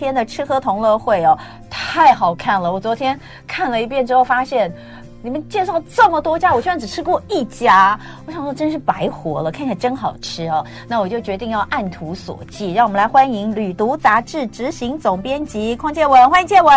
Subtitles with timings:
[0.00, 1.38] 天的吃喝同乐会哦，
[1.68, 2.72] 太好看了！
[2.72, 4.72] 我昨天看了一遍之后，发现。
[5.22, 10.64] 你们介绍这么多家，我居然只吃过一家，我想说真是白活了，看起来真好吃哦。
[10.88, 16.74] 那我就决定要按图索骥，让我们来欢迎《旅读》杂志执行总编辑匡建文，欢迎建文。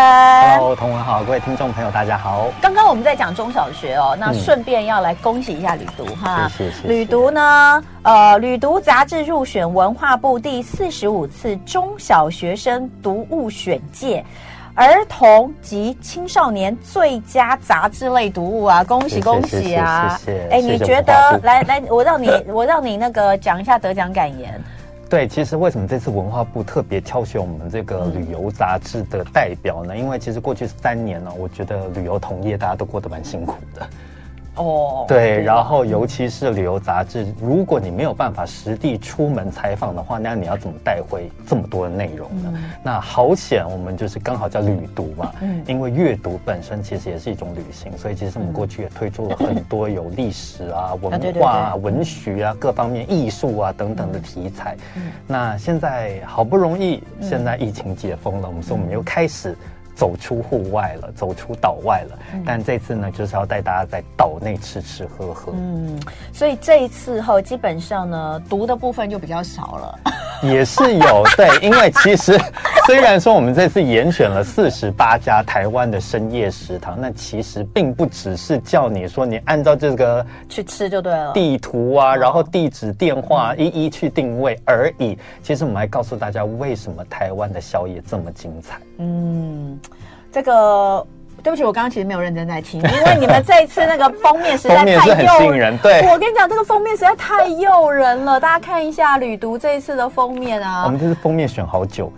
[0.58, 2.48] Hello，同文好，各位听众朋友，大家好。
[2.62, 6.88] 刚刚我们在讲中小学哦，那顺便要来恭喜一下《旅读》哈，谢谢。
[6.88, 14.22] 《旅读》呢，呃，《旅读》杂志入选文化部第四十五次中小学生读物选届。
[14.76, 18.84] 儿童及青少年最佳杂志类读物啊！
[18.84, 20.18] 恭喜恭喜啊！
[20.26, 20.48] 谢谢。
[20.50, 21.40] 哎，你觉得？
[21.44, 24.60] 来来，我让你我让你那个讲一下得奖感言。
[25.08, 29.96] 对，其实为什么这次文化部特别挑选我们这个旅游杂志的代表呢？
[29.96, 33.88] 因为其实过去三年呢，我觉得旅游同业大家都过得蛮辛苦的。
[34.56, 42.54] 哦、oh，对，然后尤其是旅游杂志，如果你没有办法实地出门采访的话，那你要怎么带回这么多的内容呢？
[42.54, 54.78] 嗯、那好险，我们就是刚好叫旅读嘛，嗯，因为阅读本身其实也是一种旅行，所以其实我们过去也推出了很多有历史啊、文化、啊、文学啊各方面艺术啊等等的题材。
[54.96, 59.58] 嗯，那现在好不容易，现在疫情解封了，我们说我们又开始。
[59.96, 62.20] 走出户外了，走出岛外了。
[62.34, 65.52] 嗯、但这次呢，就是要带大家在岛内吃吃喝喝。
[65.56, 66.00] 嗯，
[66.32, 70.00] 所以这一次后，基本上呢，读的部分就比较少了。
[70.44, 72.40] 也是有 对，因为其实
[72.86, 85.18] 虽然说我们这次严选了四十八家台湾的深夜食堂，那其实并不只是叫你说你按照这个去吃就对了，地图啊，然后地址、电话一一去定位而已。
[85.42, 88.80] 其实我们还告诉大家，为什么台湾的宵夜这么精彩。
[88.98, 89.80] 嗯，
[90.32, 91.06] 这个。
[91.44, 95.78] 对不起，我刚刚其实没有认真在听，因为你们这一次那个封面实在太诱人。
[95.80, 100.86] 对，我跟你讲，这个封面实在太诱人了，大家看一下旅读这一次的封面啊。
[100.86, 102.12] 我们这次封面选好久。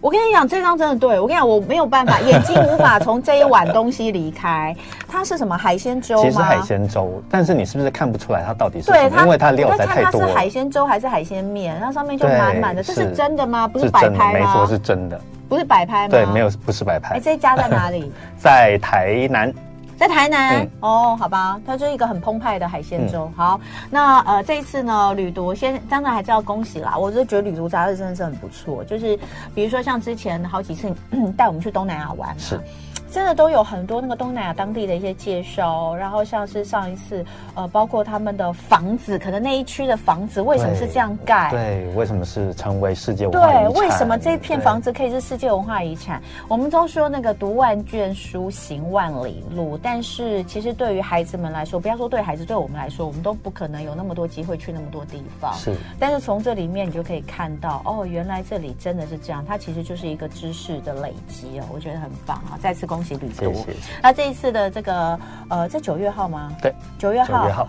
[0.00, 4.74] 我跟你讲，这张真的对，我跟你讲，我没有办法，眼睛无法从这一碗东西离开。
[5.06, 6.22] 它是什么海鲜粥吗？
[6.22, 9.10] 其实海鲜粥，但是你是不是看不出来它到底是什么？
[9.10, 10.26] 对，因为它料实在太多了。
[10.26, 11.78] 它是海鲜粥还是海鲜面？
[11.80, 13.68] 它上面就满满的，这是真的吗？
[13.68, 14.38] 不是摆拍吗？
[14.38, 15.20] 没错，是真的。
[15.50, 16.12] 不是摆拍吗？
[16.12, 17.16] 对，没有，不是摆拍。
[17.16, 18.10] 哎，这一家在哪里？
[18.38, 19.52] 在台南，
[19.98, 20.62] 在台南。
[20.62, 23.24] 嗯、哦，好吧，它就是一个很澎湃的海鲜粥。
[23.24, 26.96] 嗯、好，那呃，这一次呢，旅读先当然还是要恭喜啦。
[26.96, 29.18] 我就觉得旅读杂志真的是很不错，就是
[29.52, 30.88] 比如说像之前好几次
[31.36, 32.60] 带我们去东南亚玩，是。
[33.10, 41.50] 真的都有很多那个东南亚当地的一些介绍，然后像是上一次，呃，包括他们的房子，可能那一区的房子为什么是这样盖？
[41.50, 43.72] 对，为什么是成为世界文化遗产？
[43.72, 46.22] 对，为什么这片房子可以是世界文化遗产？
[46.46, 55.52] 我们都说那个读万卷书，行万里路，但是其实对于孩子们来说，不要说对孩子，对我们来说，我们都不可能有那么多机会去那么多地方。
[55.54, 62.58] 是，但是从这里面你就可以看到，哦，原来这里真的是这样，它其实就是一个知识的累积哦，我觉得很棒啊！
[62.62, 63.52] 再次恭喜旅读。
[63.52, 63.76] 谢谢。
[64.02, 65.18] 那这一次的这个
[65.48, 66.52] 呃，在九月号吗？
[66.62, 67.68] 对，九月号。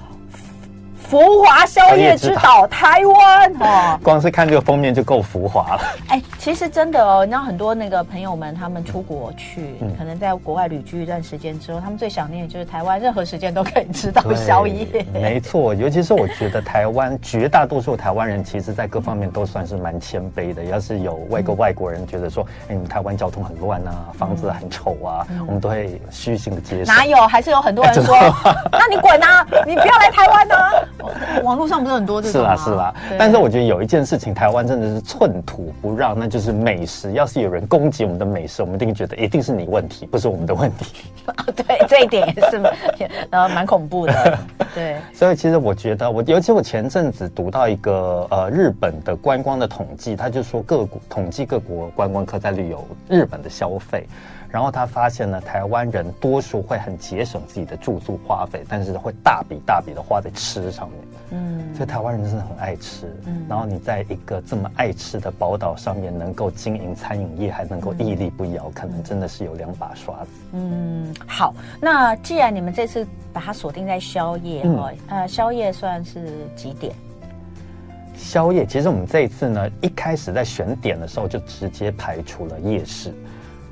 [1.09, 5.81] 浮华宵夜之岛台湾哦，光是看这个封面就够浮华了。
[6.07, 15.05] 哎，其实真的哦，你知道很多那个朋友们，他们出国去，嗯、可能在国外旅居一段时间之后，他们最想念的就是台湾，任何时间都可以吃到宵夜。
[15.13, 20.63] 没错，尤其是我觉得台湾绝大多数台湾人，其实在各方面都算是蛮谦卑的。
[20.71, 26.93] 要是有外国外国人觉得说，哎、嗯，你们台湾交通很乱啊，房子很丑啊，嗯、我们都会虚心的接受。
[26.93, 27.27] 哪有？
[27.27, 28.15] 还是有很多人说，
[28.71, 30.71] 那你滚啊，你不要来台湾啊。
[31.43, 32.55] 网络上不是很多这种吗？
[32.55, 37.11] 是啦是啦，但是我觉得有一件事情，台湾真的是寸土不让，那就是美食。
[37.13, 41.05] 要是有人攻击我们的美食，我们一定觉得一定是你问题，不是我们的问题。
[41.55, 42.61] 对，这一点也是，
[43.29, 44.39] 呃，蛮恐怖的。
[44.73, 54.07] 对， 所以其实我觉得，我尤其我前阵子读到一个呃日本的观光的统计，他就说各国统计各国观光客在旅游日本的消费。
[54.51, 60.99] 然后他发现呢，台湾人多数会很节省自己的住宿花费，但是会大笔大笔的花在吃上面。
[61.29, 63.15] 嗯，所以台湾人真的很爱吃。
[63.25, 70.29] 嗯，然后你在一个这么爱吃的宝岛上面，能够经营餐饮业，还能够屹立不摇，可能真的是有两把刷子。
[70.51, 76.93] 嗯，好，那既然你们这次把它锁定在宵夜哈，呃，宵夜算是几点？
[78.17, 83.13] 宵夜其实我们这一次呢，一开始在选点的时候就直接排除了夜市。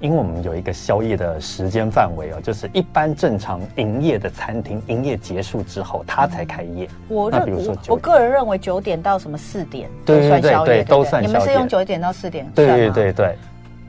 [0.01, 6.88] 因为我们有一个宵夜的时间范围哦，就是一般正常营业的餐厅营业结束之后，它才开业。
[7.07, 11.22] 我那比如说我，我个人认为九点到什么四点都算宵夜，都算。
[11.22, 12.50] 你们是用九点到四点？
[12.56, 13.38] 对对对对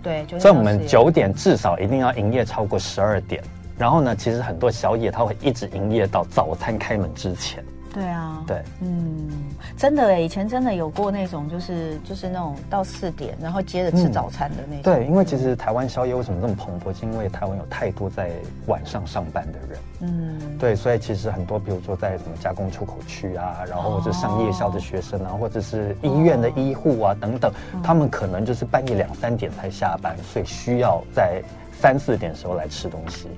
[0.03, 0.39] 对。
[0.41, 3.43] 所以我们九点至少一定要营业超过十二点。
[3.79, 7.65] 然后呢，其实很多宵夜它会一直营业到早餐开门之前。
[7.93, 9.29] 对啊，对，嗯，
[9.77, 14.83] 真的哎，以前真的有过那种，就是就是那种到四点，然后接着吃早餐的那种。
[14.83, 16.97] 对，因为其实台湾宵夜为什么这么蓬勃？
[16.97, 18.31] 是因为台湾有太多在
[18.67, 19.79] 晚上上班的人。
[20.03, 27.53] 嗯，对，所以其实很多，比如说在什么加工出口区啊，然后或者上夜校的学生啊，或者是医院的医护啊等等，
[27.83, 31.43] 他们可能就是半夜两三点才下班，所以需要在
[31.81, 33.29] 三四点的时候来吃东西，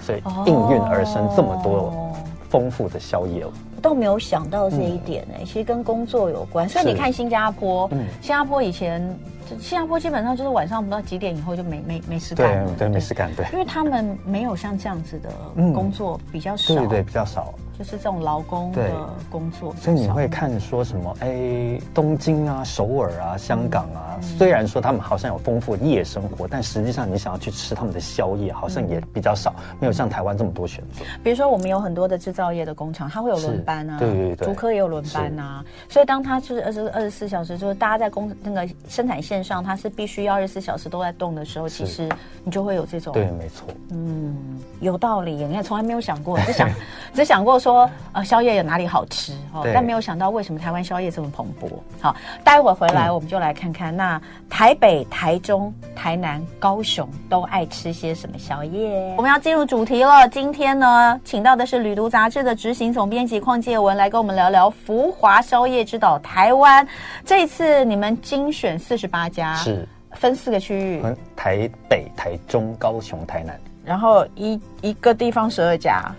[0.00, 2.12] 所以应运而生这么多
[2.48, 3.46] 丰富的宵夜。
[3.80, 6.68] 都没有想到这一点呢、欸，嗯、其实跟工作有关。
[6.68, 9.00] 所以你看新加坡，嗯、新加坡以前，
[9.58, 15.30] 新加坡基本上就是晚上不知道几点以后就没没没事干，对对，对没事干，对，因为他们没有像这样子的
[15.72, 17.52] 工作比较少，对对比较少。
[17.80, 21.16] 就是这种劳工的工作，所以你会看说什么？
[21.20, 31.02] 哎，东京啊、首尔啊、香港啊，虽然说他们好像有丰富的夜生活，但实际上你想要去吃他们的宵夜，好像也比较少，没有像台湾这么多选择。
[31.24, 35.64] 比如说，我们有很多的制造业的工厂，它会有轮班啊，对对对，竹科也有轮班啊。
[35.88, 42.06] 所以当它就是二十二十四小时，就是大家在工那个生产线上，它是必须要二十四小时都在动的时候，其实
[42.44, 44.36] 你就会有这种对，没错，嗯，
[44.80, 45.30] 有道理。
[45.30, 46.68] 你看，从来没有想过，只想
[47.14, 47.69] 只想过说，
[48.12, 48.50] 呃，宵夜。
[48.50, 49.64] 有哪里好吃哦？
[49.72, 51.70] 但没有想到为什么台湾宵夜这么蓬勃。
[52.00, 59.14] 好，待会回来我们就来看看，嗯、那台北、台中、台南、高雄都爱吃些什么宵夜？
[59.16, 60.28] 我们要进入主题了。
[60.30, 66.84] 今天呢，请到的是《旅读》杂志的执行总编辑邝介文来跟我们聊聊浮华宵夜之岛台湾。
[67.24, 71.02] 这一次你们精选四十八家，是分四个区域：
[71.36, 76.12] 台北、台中、高雄、台南，然后一一个地方十二家。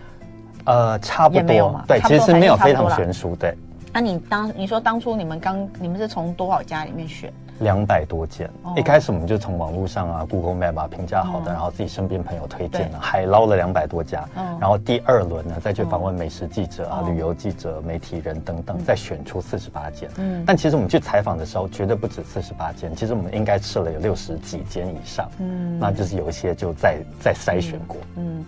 [0.66, 3.56] 呃，差不多，对，其实没有非常悬殊，对。
[3.94, 7.32] 那你当你说当初你们刚你们是从多少家里面选？
[7.60, 14.28] 两百多间，一开始我们就从网络上啊，Google Map 啊评价好的，然后自己身边朋友推荐了，海捞了两百多家，
[14.60, 20.10] 然后第二轮呢再去访问美食记者啊、旅游记者、媒体人等等，再选出四十八件。
[20.18, 25.30] 嗯，但其实我们去采访的时候，绝对不止四十八件，其实我们应该吃了有六十几间以上。
[25.38, 27.98] 嗯，那就是有一些就再再筛选过。
[28.16, 28.44] 嗯。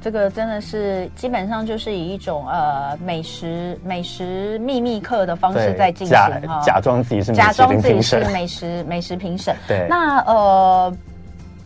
[0.00, 6.30] 这个真的是基本上就是以一种呃美食美食秘密课的方式在进行假，
[6.64, 9.54] 假装自己是假装自己是美食美食评审。
[9.66, 10.96] 对，那呃，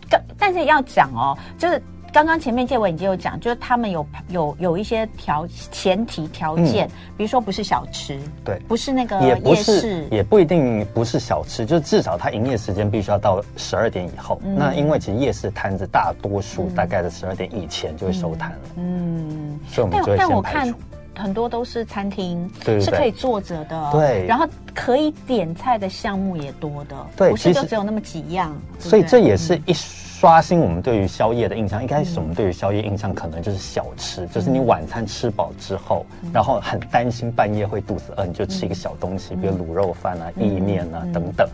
[0.08, 1.82] 但但是要讲哦，就是。
[2.12, 14.38] 刚刚前面介文已经有讲，就是他们有有有一些条前提条件，嗯、比如说不是小吃，对，不是那个夜市，也不是，也不一定不是小吃，就是至少它营业时间必须要到十二点以后。
[14.44, 20.28] 嗯、那因为其实夜市摊子大多数大概在十二点以前就会收摊了，嗯，所以我们就会先排除。
[20.28, 20.74] 但但我看
[21.14, 29.74] 很多都是餐厅，是可以坐着的，对，然后可以点菜的项目也多的，对，不是就只有那么几样，所以这也是一。
[30.22, 31.82] 刷新我们对于宵夜的印象。
[31.82, 41.48] 一开始我们对于宵夜印象可能就是小吃，就是你晚餐吃饱之后，然后很担心半夜会肚子饿，你就吃一个小东西，比如卤肉饭啊、意面啊等等。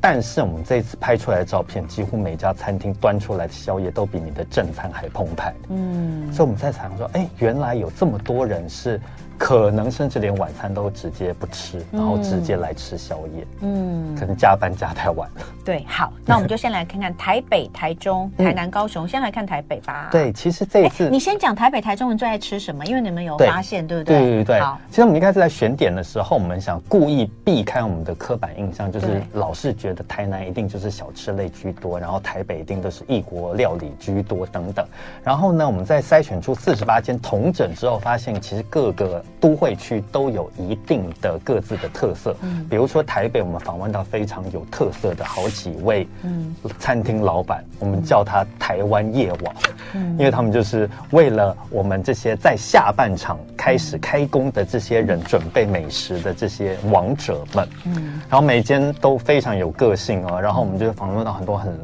[0.00, 5.52] 但是我们这次拍出来的照片，几乎每家餐厅端出来的宵夜都比你的正餐还澎湃。
[5.68, 8.98] 嗯，所以我们在想说，哎，原来有这么多人是。
[9.38, 13.46] 可能甚至连晚餐都直接不吃，然后直接来吃宵夜。
[13.60, 15.42] 嗯，可能加班加太晚了。
[15.64, 19.06] 对，好，那我们就先来看看台北、台中、台南、高雄。
[19.06, 20.08] 先来看台北吧。
[20.12, 22.84] 对，其实这一次你先讲台北、台中人最爱吃什么？
[22.86, 24.18] 因为你们有发现，对不对？
[24.18, 24.60] 对对对。
[24.60, 34.86] 好，其实我们一开始在选点的时候，我们想故意避开我们的刻板印象，就是老是觉得台南一定就是小吃类居多，然后台北一定都是异国料理居多等等。
[35.22, 39.22] 然后呢，我们在筛选出四十八间同整之后，发现其实各个。
[39.40, 49.54] 都会区都有一定的各自的特色，嗯，比如说台北，我们访问到非常有特色的好几位，嗯，餐厅老板，我们叫他台湾夜王，
[49.94, 61.76] 嗯，因为他们就是为了我们这些在下半场开始开工的这些人准备美食的这些王者们，嗯，然后每间都非常有个性哦，然后我们就访问到很多很。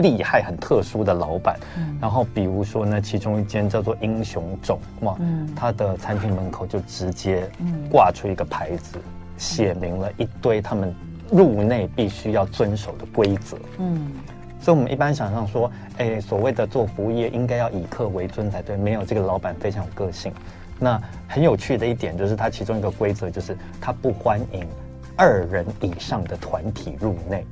[0.00, 7.48] 厉害、很特殊的老板，嗯、然后比如说呢，其中一间叫做英雄种嘛，嗯、他的餐厅门口就直接
[7.90, 9.02] 挂出一个牌子，嗯、
[9.36, 10.94] 写明了一堆他们
[11.30, 13.56] 入内必须要遵守的规则。
[13.78, 14.10] 嗯，
[14.60, 20.32] 所以我们一般想象说，哎，所谓的做服务业应该要以客为尊才对，没有这个老板非常有个性。
[20.78, 24.66] 那很有趣的一点就是，他其中一个规则就是他不欢迎
[25.14, 27.44] 二人以上的团体入内。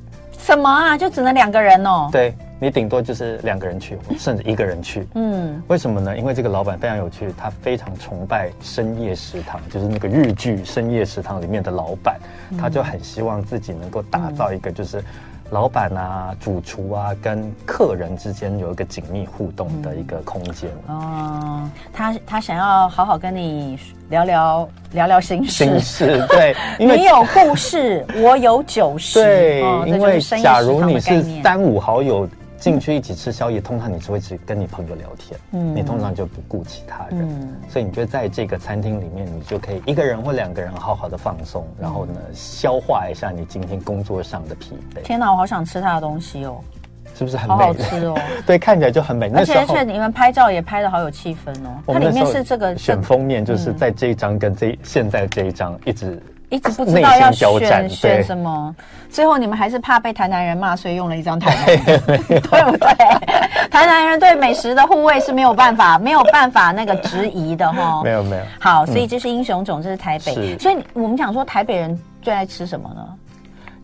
[0.49, 0.97] 什么啊？
[0.97, 2.09] 就只能两个人哦？
[2.11, 5.07] 对，你顶多就是两个人去， 甚至一个人去。
[5.15, 6.17] 嗯，为什么呢？
[6.17, 12.19] 因为这个老板非常有趣，他非常崇拜深夜食堂，就是那个日剧《深夜食堂》里面的老板，
[12.59, 15.05] 他就很希望自己能够打造一个就是。
[15.51, 20.71] 老板啊，主厨啊，跟客人之间有一个紧密互动的一个空间。
[20.89, 23.79] 哦、他他想要好好跟你
[24.11, 25.51] 聊聊聊聊心事。
[25.51, 29.23] 心事对， 因为你有故事， 我有酒食。
[29.23, 32.29] 对，哦、因为假如你是三五好友。
[32.59, 45.01] 进去一起吃宵夜，通常你是会只跟你朋友聊天，嗯，你通常就不顾其他人，嗯，所以你就在这个餐厅里面，你就可以一个人或两个人好好的放松，然后呢，消化一下你今天工作上的疲惫。
[45.03, 46.59] 天哪，我好想吃他的东西哦，
[47.19, 47.55] 是不是很美？
[47.55, 49.29] 好好吃哦， 对，看起来就很美。
[49.35, 56.23] 而且而且你们拍照也拍的好有气氛哦，它里面是这个选封面，就是在这一张跟这现在这一张一直。
[56.51, 58.75] 一直不知道要选选什么，
[59.11, 62.89] 最后你们还是怕被台南人骂，所以用了一张台南人， 对不对？
[63.69, 68.01] 台南人对美食的护卫是没有办法，没有办法那个质疑的哈。
[68.03, 68.43] 没有没有。
[68.59, 70.57] 好，所以这是英雄种，这是台北。
[70.57, 73.07] 所以我们讲说台北人最爱吃什么呢？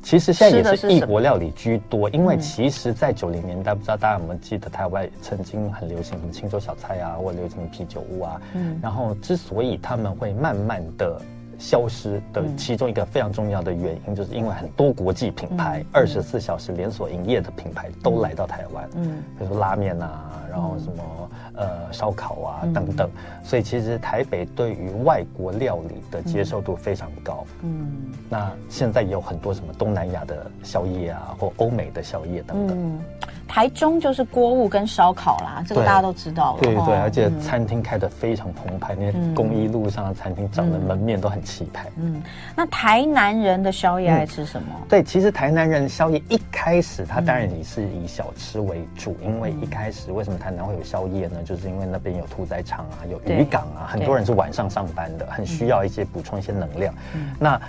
[0.05, 8.41] 其实现在也是异国料理居多，因为其实，在九零年代，不知道大家有没有记得，台湾曾经很流行什么青州小菜啊，或者流行啤酒屋啊。
[8.55, 8.79] 嗯。
[8.83, 11.21] 然后，之所以他们会慢慢的。
[11.59, 23.11] 消失的其中一个非常重要的原因，就是因为很多国际品牌二十四小时连锁营业的品牌都来到台湾，嗯，比如说拉面啊，然后什么呃烧烤啊等等，
[23.43, 33.01] 所以其实台北对于外国料理的接受度非常高，嗯，那现在也有很多什么东南亚的宵夜啊，或欧美的宵夜等等。
[33.47, 36.61] 台中就是锅物跟烧烤啦，这个大家都知道了。
[36.61, 41.87] 对对，对，而且餐厅开得非常澎湃，那公益路上的餐厅长得门面都很气派。
[41.97, 42.23] 嗯，
[42.57, 44.69] 那台南人的宵夜爱吃什么？
[44.89, 51.43] 对，其实台南人宵夜一开始他当然也是以小吃为主，因为一开始为什么台南会有宵夜呢？
[51.45, 56.93] 就是因为那边有屠宰场啊，有渔港啊，很多人是晚上上班的，很需要一些补充一些能量。
[57.39, 57.61] 那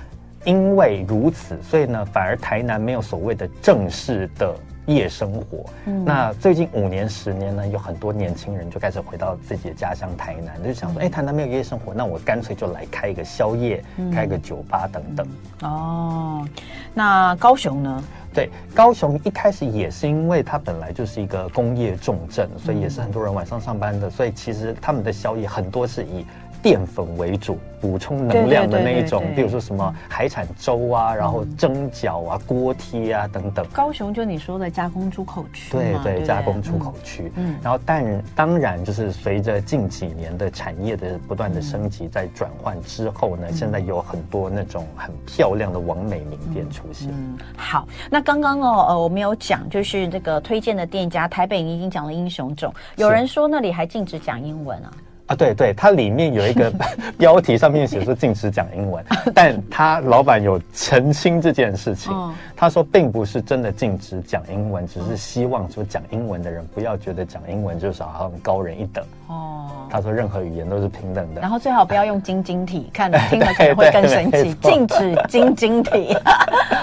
[0.46, 4.56] 因为如此，所以呢，反而台南没有所谓的正式的。
[4.86, 15.28] 夜生活，嗯、那最近五年、十年呢，有很多年轻人就开始回到自己的家乡台南，就想说，哎、嗯欸，台南没有夜生活，那我干脆就来开一个宵夜，嗯、开个酒吧等等。
[15.62, 16.48] 哦，
[16.94, 18.04] 那高雄呢？
[18.34, 26.26] 对，高雄一开始也是因为它本来就是一个工业重镇，所以也是很多人晚上上班的，所以其实他们的宵夜很多是以。
[26.66, 33.64] 淀粉为主，补充能量的那一种，比如说什么海产粥啊，然后蒸饺啊、锅贴啊等等。
[33.68, 37.32] 高雄就你说的加工出口区，对对，加工出口区。
[37.36, 38.04] 嗯，然后但
[38.34, 47.12] 当然就是随着近几年的产业的不断的升级，在转换之后呢，现在有很多那种很漂亮的完美名店出现。
[47.12, 54.92] 嗯，好，那刚刚哦，呃，我们有讲就是这个推荐的店家，台北你已经讲了英雄种，有人说那里还禁止讲英文啊。
[55.28, 56.72] 啊，对对，它里面有一个
[57.18, 59.04] 标题，上面写说禁止讲英文，
[59.34, 62.14] 但他老板有澄清这件事情。
[62.58, 69.04] 他说并不是真的禁止讲英文，只是希望说讲英文的人不要觉得讲英文就是好像高人一等。
[69.28, 74.54] 哦，他说任何语言都是平等的，然后最好不要用晶晶体，看 了听了可能会更神奇。
[74.54, 76.16] 禁止晶晶体。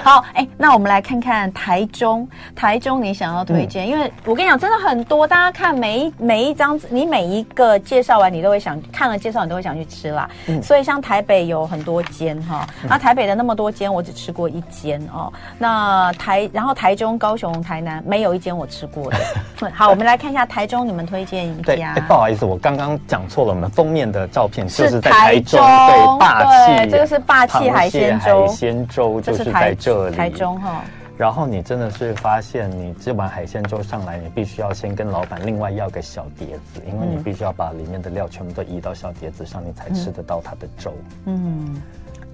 [0.02, 8.31] 好，哎，那我们来看看台中，台中你想要推荐，因为我跟你讲，真的很多，大家看每一每一张，你每一个介绍完。
[8.32, 10.28] 你都会想看了介绍，你都会想去吃啦。
[10.46, 15.32] 嗯、所以像台北有很多间哈，那、嗯、台北的那么多间，我只吃过一间哦。
[15.58, 19.18] 那台，然后台中、高雄、台南没有一间我吃过的。
[19.74, 21.94] 好，我们来看一下台中，你们推荐一家。
[22.08, 30.82] 不好意思，我刚刚讲错了，我们封面的照片就是在台中，对，霸气，这个是霸气海鲜粥，海鲜粥就是在这里，台中哈。
[31.22, 40.92] 然后你真的是发现，你这碗海鲜粥上来，你必须要先跟老板另外要个小碟子，因为你必须要把里面的料全部都移到小碟子上，你才吃得到它的粥。
[41.26, 41.80] 嗯，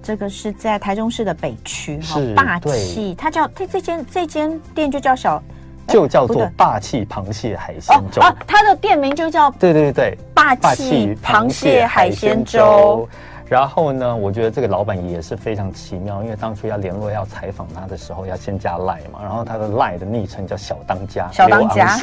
[0.01, 5.39] 这个是在台中市的北区，是霸气，它叫这这间这间店就叫小，
[5.87, 13.07] 就叫做霸气螃蟹海鲜粥啊，它的店名就叫对对对，霸气螃蟹海鲜粥。
[13.49, 21.97] 然后呢，我觉得这个老板也是非常奇妙，因为当初要联络要采访他的时候，要先加赖嘛，然后他的赖的昵称叫小当家，小当家。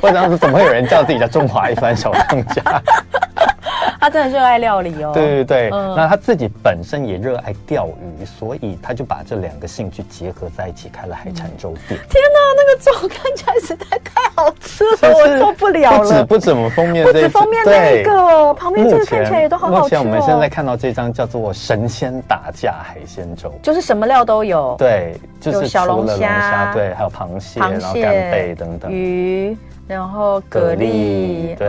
[0.00, 2.62] 我当时 怎么会有人叫自己叫中华一番小当家？
[4.00, 5.12] 他真的热爱料理哦。
[5.12, 12.00] 对对对，嗯、那他自己本身也热爱钓鱼，所以他就把这两个兴趣结合在一起，开了海产粥店。
[12.00, 16.02] 嗯、天哪，那个粥看起来实在太好吃了， 我受不了了。
[16.02, 19.82] 不止不止我们封面，不止封面那个，旁边这个看起来也都好好吃，哦。
[19.82, 24.74] 目前我们现在看到这张叫做“神仙打架海鲜粥”，就是什么料都有。
[24.78, 29.56] 对，就是有小龙虾，对，还有螃蟹，螃蟹然后干贝等等鱼。
[29.94, 31.68] 然后蛤蜊，对，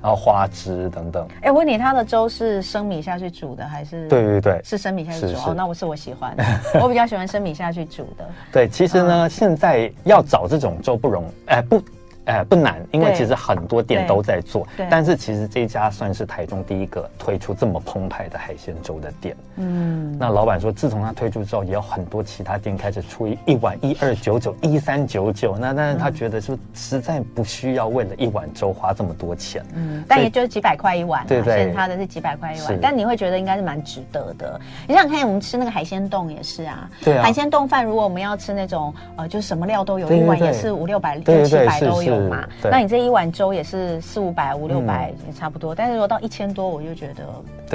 [0.00, 1.26] 然后花枝等等。
[1.42, 4.08] 哎，我问你，它的粥是生米下去煮的，还是？
[4.08, 5.50] 对对对，是生米下去煮。
[5.50, 6.34] 哦，那我是我喜欢，
[6.82, 8.28] 我比较喜欢生米下去煮的。
[8.50, 11.82] 对，其实呢，现在要找这种粥不容易，哎不。
[12.26, 14.66] 哎，不难，因为其实很多店都在做。
[14.90, 19.36] 但是其实这家算是台中第一个推出这么澎湃的海鲜粥的店。
[19.56, 25.56] 嗯，那老板说，自从他推出之后，也有很多其他店开始出一碗一二九九、一三九九。
[25.58, 29.64] 那但是他觉得，就实在不需要为了一碗粥花这么多钱。
[29.74, 31.26] 嗯，但也就是几百块一碗。
[31.26, 34.60] 对对，现他的是几百块一碗，但你会觉得应该是蛮值得的。
[34.86, 36.90] 你想想看，我们吃那个海鲜冻也是啊。
[37.02, 37.22] 对啊。
[37.22, 42.48] 海鲜冻饭，如果我们要吃那种呃，就是什么料都有，一碗也是五六百、六七百都有嘛。
[42.62, 43.00] 那你这。
[43.00, 47.24] 一碗粥也是四五百、五六百也差不多，嗯、但是如果到一千多，我就觉得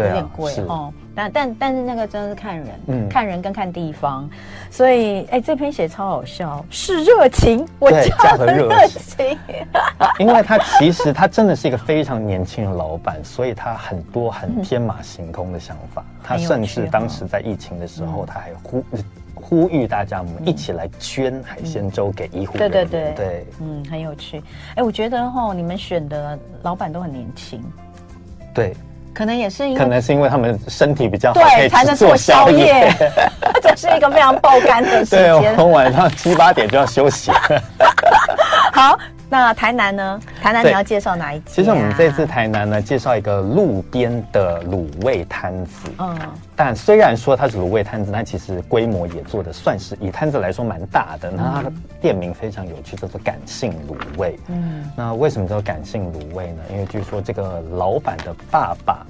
[0.03, 0.93] 有点贵、啊、哦。
[1.15, 4.29] 但但但是那个真的是看人，嗯，看人跟看地方。
[4.69, 9.35] 所以，哎、欸，这篇写超好笑，是热情，我加的热情。
[10.19, 16.05] 因为他其实他真的是一个非常年轻的老板，所以他很多很天马行空的想法。
[16.07, 18.83] 嗯、他甚至当时在疫情的时候，他还呼。
[19.47, 22.71] 呼吁大家，我们一起来捐海鲜粥给医护人员。
[22.71, 24.41] 对对对对，嗯，很有趣。
[24.75, 27.63] 哎，我觉得哈，你们选的老板都很年轻。
[28.55, 28.75] 对，
[29.13, 32.91] 可能也是因为，可能是因为他们身体比较好，对，才能做宵夜。
[33.61, 35.39] 这是一个非常爆肝的时间。
[35.39, 37.31] 对，我们晚上七八点就要休息。
[38.73, 38.97] 好。
[39.39, 40.19] 那台南呢？
[40.41, 41.45] 台南你要介绍哪一家？
[41.47, 45.89] 其实我们这次台南呢，介绍一个路边的卤味摊子。
[45.97, 46.17] 嗯，
[46.55, 51.29] 但虽然说它是卤味摊子，但其实规模也做的算是以摊子来说蛮大的。
[51.29, 54.39] 那它的店名非常有趣，叫做感性卤味。
[54.47, 56.63] 嗯，那为什么叫感性卤味呢？
[56.71, 59.05] 因为据说这个老板的爸爸。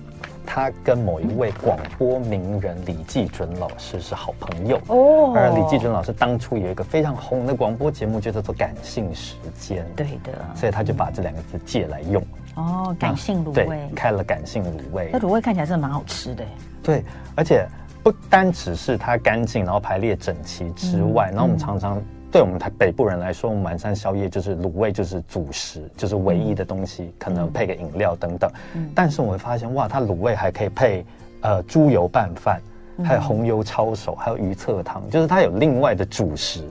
[0.45, 9.83] 他跟某一位广播名人李季准老师是好朋友哦，而李季准老师当初有一个非常红的广播节目，就叫做《感性时间》。
[9.95, 12.23] 对的，所以他就把这两个字借来用。
[12.55, 15.09] 哦，感性卤味，对，开了感性卤味。
[15.11, 16.45] 那卤味看起来真的蛮好吃的。
[16.81, 17.03] 对，
[17.35, 17.67] 而且
[18.03, 22.01] 不单只是它干净，然后排列整齐之外，然后我们常常。
[22.35, 28.51] 对我们台北部人来说，我们晚上宵夜就是卤味，就是主食，就是唯一的东西，嗯、可能配个饮料等等。
[28.73, 31.05] 嗯、但是我会发现，哇，它卤味还可以配
[31.39, 32.61] 呃猪油拌饭，
[33.05, 36.61] 还有红油抄手，还有鱼侧汤，就是它有另外的主食。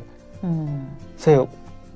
[0.42, 0.84] 嗯，
[1.16, 1.48] 所以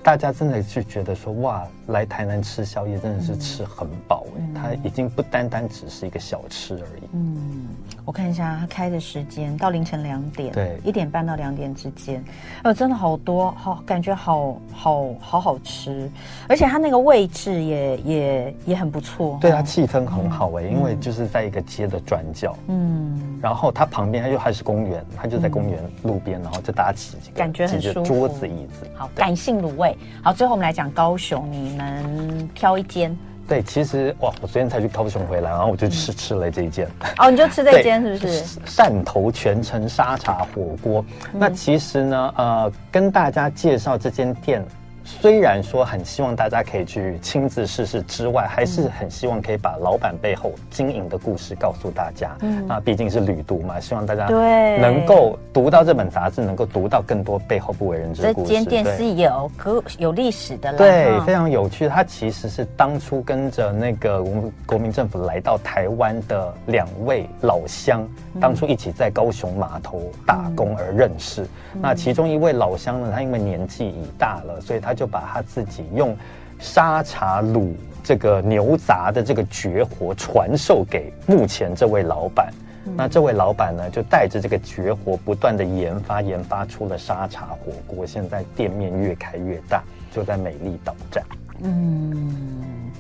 [0.03, 7.03] 大家真的是觉得说，哇，来台南吃宵夜真的是吃很饱哎，嗯、它已经不单单只是一个小吃而已。
[7.13, 7.69] 嗯。
[8.09, 12.25] 我看一下他开的时间，到凌晨两点，对，一点半到两点之间，
[12.63, 16.11] 呃，真的好多，好感觉好好好好吃，
[16.49, 33.15] 而且它那个位置也也也很不错，对，它气氛很好哎，因为就是在一个街的转角，嗯，然后它旁边它又还是公园，它就在公园路边，然后就搭起几个感觉很舒服桌子椅子，好，感性卤味，好，最后我们来讲高雄，你们挑一间。
[33.49, 36.87] 对，其实哇，我昨天才去高雄回来，然后我就吃吃了这一间。
[37.19, 38.61] 哦，你就吃这间 是不是？
[38.67, 41.03] 汕头全城沙茶火锅。
[41.33, 44.63] 嗯、那其实呢，呃，跟大家介绍这间店。
[45.09, 52.37] 虽然说很希望大家可以去亲自试试之外，还是很希望可以把老板背后经营的故事告诉大家。
[52.43, 58.49] 嗯，那毕竟是旅读嘛，希望大家对能够读到这本杂志，能够读到更多背后不为人知的故事。
[58.49, 61.89] 这间店是有可有历史的了，对，非常有趣。
[61.89, 68.07] 它其实是当初跟着那个我们国民政府来到台湾的两位老乡，
[68.39, 71.49] 当初一起在高雄码头打工而认识。
[71.81, 74.95] 那其中一位老乡呢，他因为年纪已大了，所以他。
[74.99, 76.17] 就把他自己用
[76.59, 82.53] 沙茶卤这个牛杂的这个绝活传授给目前这位老板。
[82.85, 88.05] 嗯、那这位老板呢，就带着这个绝活不断的研发，研发出了沙茶火锅。
[88.05, 91.25] 现在店面越开越大，就在美丽岛站。
[91.61, 92.91] 嗯，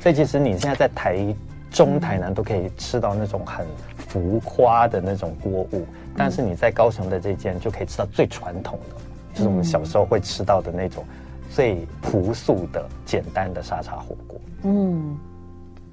[0.00, 1.34] 所以其实你现在在台
[1.70, 8.96] 中、台南都可以吃到那种很浮夸的那种锅物，但是你在高雄的这间就可以吃到最传统的。
[9.34, 11.04] 就是我们小时候会吃到的那种
[11.50, 14.40] 最朴素的、简单的沙茶火锅。
[14.62, 15.18] 嗯，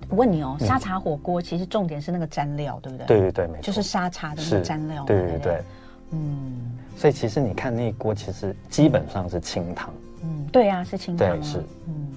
[0.07, 3.07] 我问你哦，沙茶火锅其实重点是那个蘸料，对不对？
[3.07, 5.03] 对对对，没错，就是沙茶的那个蘸料。
[5.05, 5.63] 对对对，
[6.11, 6.77] 嗯。
[6.95, 9.91] 所以其实你看那一锅，其实基本上是清汤。
[10.23, 11.27] 嗯，对呀，是清汤。
[11.27, 11.57] 对，是。
[11.87, 12.07] 嗯，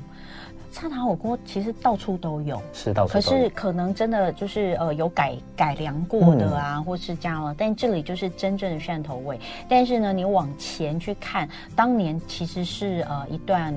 [0.74, 3.22] 沙茶火锅其实到处都有，是到处都有。
[3.22, 9.38] 可是可能真的就是呃有改改良过的啊，嗯、或是加了，但这里就是真正的汕头味。
[9.68, 13.72] 但是呢，你往前去看，当年其实是呃一段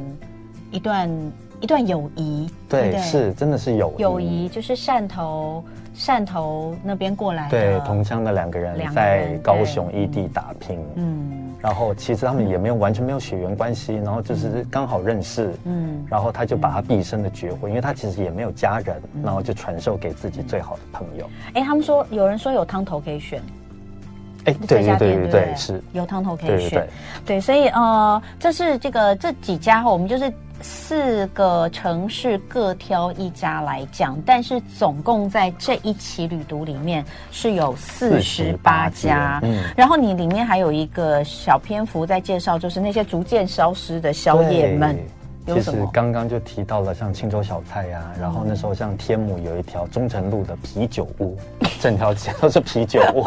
[0.72, 1.08] 一段
[1.60, 5.64] 一段友谊，对，是真的是友谊，友谊就是汕头。
[5.98, 21.28] 汕头那边过来的，对，同乡的两个人在高雄异地打拼，嗯，然后其实他们也没有完全没有血缘关系，然后就是刚好认识，嗯，然后他就把他毕生的绝活，因为他其实也没有家人，然后就传授给自己最好的朋友。
[21.56, 23.42] 哎，他们说有人说有汤头可以选，
[24.48, 26.88] 哎，对对对对对，是有汤头可以选，
[27.26, 30.34] 对，所以呃，这是这个这几家哈，我们就是。
[30.60, 39.40] 四个城市各挑一家来讲，但是总共在这一期旅读里面是有四十八家。
[39.44, 44.98] 嗯，然后你里面还有一个小篇幅在介绍，就是那些逐渐消失的宵夜们。
[45.46, 51.38] 其实刚刚就提到了像青州小菜呀、啊，然后那时候像天母有一条忠诚路的啤酒屋，
[51.80, 53.24] 整条街都是啤酒屋，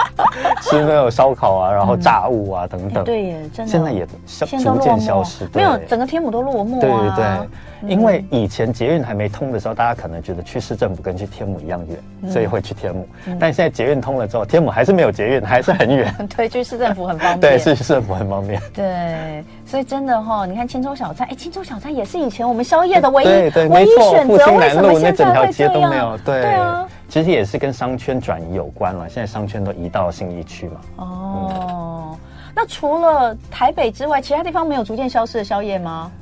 [0.62, 3.04] 吃那种烧烤啊，然后炸物啊等等。
[3.04, 3.70] 对耶，真的。
[3.72, 6.80] 现在也消逐渐消失，没有整个天母都落寞。
[6.80, 7.48] 对对对，
[7.88, 13.06] 因为以前捷运还没通的时候，大家可能觉得去市政府跟去天母一样远，所以会去天母。
[13.40, 16.14] 但现在捷运通了之后，天母还是没有捷运，还是很远。
[16.36, 17.40] 对，去市政府很方便。
[17.58, 18.60] 对，去市政府很方便。
[18.72, 19.44] 对。
[19.64, 24.34] 所以真的哈，你看青州小菜，哎，青州小菜也是以前我们宵夜的唯一对对唯一选择。
[24.52, 26.18] 为什么现在会这样？
[26.24, 29.08] 对对啊，其实也是跟商圈转移有关了。
[29.08, 30.80] 现在商圈都移到信义区嘛。
[30.96, 32.18] 哦，
[32.54, 36.12] 那除了台北之外，其他地方没有逐渐消失的宵夜吗？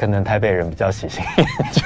[0.00, 1.22] 可能台北人比较喜新。
[1.36, 1.82] 厌旧，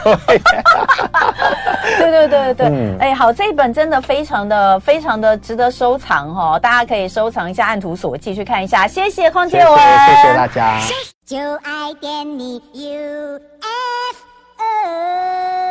[1.98, 2.54] 对对对。
[2.54, 10.78] 对，哎，好，这一本真的非常的非常的值得收藏哦，大家可以收藏一下，按图索骥去看一下，谢谢邝建伟，谢谢大家，
[11.26, 14.16] 就爱给你，u f
[14.58, 15.63] o。